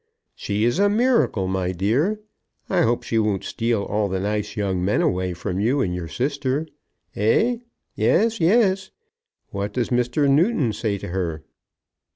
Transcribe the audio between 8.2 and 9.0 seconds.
yes.